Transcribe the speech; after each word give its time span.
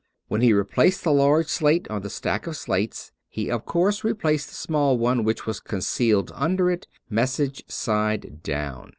When 0.29 0.41
he 0.41 0.51
replaced 0.51 1.03
the 1.03 1.11
large 1.13 1.45
slate 1.47 1.87
on 1.91 2.01
the 2.01 2.09
stack 2.09 2.47
of 2.47 2.57
slates, 2.57 3.11
he, 3.29 3.51
of 3.51 3.65
course, 3.65 4.03
replaced 4.03 4.49
the 4.49 4.55
small 4.55 4.97
one 4.97 5.23
which 5.23 5.45
was 5.45 5.59
concealed 5.59 6.31
under 6.33 6.71
it, 6.71 6.87
message 7.07 7.63
side 7.67 8.41
down. 8.41 8.89